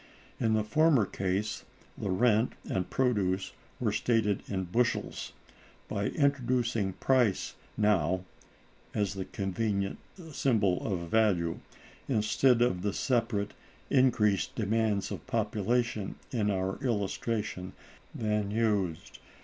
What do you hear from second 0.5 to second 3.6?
the former case the rent and produce